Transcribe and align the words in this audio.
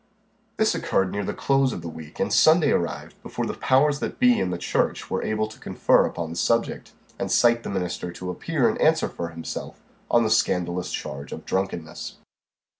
This 0.57 0.73
occurred 0.73 1.11
near 1.11 1.23
the 1.23 1.31
close 1.31 1.71
of 1.71 1.83
the 1.83 1.87
week, 1.87 2.19
and 2.19 2.33
Sunday 2.33 2.71
arrived 2.71 3.21
before 3.21 3.45
the 3.45 3.53
powers 3.53 3.99
that 3.99 4.17
be 4.17 4.39
in 4.39 4.49
the 4.49 4.57
church 4.57 5.11
were 5.11 5.21
able 5.21 5.45
to 5.45 5.59
confer 5.59 6.07
upon 6.07 6.31
the 6.31 6.35
subject, 6.35 6.93
and 7.19 7.31
cite 7.31 7.61
the 7.61 7.69
minister 7.69 8.11
to 8.13 8.31
appear 8.31 8.67
and 8.67 8.81
answer 8.81 9.07
for 9.07 9.27
himself 9.29 9.79
on 10.09 10.23
the 10.23 10.31
scandalous 10.31 10.91
charge 10.91 11.31
of 11.31 11.45
drunkenness. 11.45 12.15